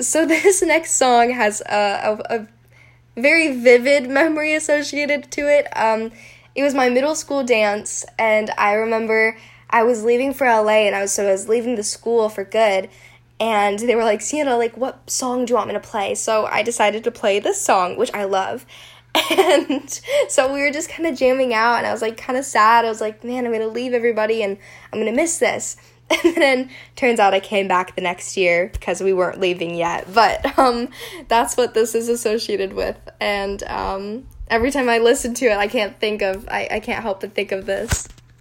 so 0.00 0.26
this 0.26 0.62
next 0.62 0.92
song 0.92 1.30
has 1.30 1.60
a, 1.62 2.20
a, 2.30 2.38
a 2.38 2.48
very 3.20 3.56
vivid 3.60 4.08
memory 4.08 4.54
associated 4.54 5.30
to 5.32 5.42
it. 5.42 5.66
Um, 5.76 6.12
it 6.54 6.62
was 6.62 6.74
my 6.74 6.88
middle 6.88 7.14
school 7.14 7.44
dance, 7.44 8.04
and 8.18 8.50
I 8.58 8.74
remember 8.74 9.36
I 9.70 9.84
was 9.84 10.04
leaving 10.04 10.34
for 10.34 10.46
LA, 10.46 10.86
and 10.86 10.94
I 10.94 11.02
was 11.02 11.12
so 11.12 11.26
I 11.26 11.32
was 11.32 11.48
leaving 11.48 11.76
the 11.76 11.82
school 11.82 12.28
for 12.28 12.44
good, 12.44 12.88
and 13.40 13.78
they 13.78 13.96
were 13.96 14.04
like, 14.04 14.20
Siena, 14.20 14.56
like, 14.56 14.76
what 14.76 15.08
song 15.10 15.44
do 15.44 15.52
you 15.52 15.56
want 15.56 15.68
me 15.68 15.74
to 15.74 15.80
play? 15.80 16.14
So 16.14 16.46
I 16.46 16.62
decided 16.62 17.04
to 17.04 17.10
play 17.10 17.40
this 17.40 17.60
song, 17.60 17.96
which 17.96 18.12
I 18.14 18.24
love. 18.24 18.66
And 19.30 20.00
so 20.28 20.52
we 20.52 20.62
were 20.62 20.70
just 20.70 20.88
kind 20.88 21.06
of 21.06 21.18
jamming 21.18 21.52
out, 21.52 21.76
and 21.76 21.86
I 21.86 21.92
was 21.92 22.00
like 22.00 22.16
kind 22.16 22.38
of 22.38 22.46
sad. 22.46 22.86
I 22.86 22.88
was 22.88 23.00
like, 23.00 23.22
man, 23.22 23.44
I'm 23.44 23.52
gonna 23.52 23.66
leave 23.66 23.92
everybody, 23.92 24.42
and 24.42 24.56
I'm 24.90 24.98
gonna 24.98 25.12
miss 25.12 25.38
this. 25.38 25.76
And 26.24 26.36
then 26.36 26.70
turns 26.96 27.20
out 27.20 27.34
I 27.34 27.40
came 27.40 27.68
back 27.68 27.94
the 27.94 28.02
next 28.02 28.36
year 28.36 28.70
because 28.72 29.00
we 29.00 29.12
weren't 29.12 29.40
leaving 29.40 29.74
yet. 29.74 30.12
But 30.12 30.58
um, 30.58 30.88
that's 31.28 31.56
what 31.56 31.74
this 31.74 31.94
is 31.94 32.08
associated 32.08 32.72
with. 32.72 32.96
And 33.20 33.62
um, 33.64 34.26
every 34.48 34.70
time 34.70 34.88
I 34.88 34.98
listen 34.98 35.34
to 35.34 35.46
it, 35.46 35.56
I 35.56 35.68
can't 35.68 35.98
think 35.98 36.22
of, 36.22 36.48
I, 36.48 36.68
I 36.70 36.80
can't 36.80 37.02
help 37.02 37.20
but 37.20 37.34
think 37.34 37.52
of 37.52 37.66
this. 37.66 38.08